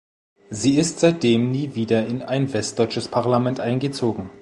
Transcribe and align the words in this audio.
Sie 0.49 0.77
ist 0.79 0.99
seitdem 0.99 1.51
nie 1.51 1.75
wieder 1.75 2.07
in 2.07 2.23
ein 2.23 2.51
westdeutsches 2.51 3.07
Parlament 3.09 3.59
eingezogen. 3.59 4.31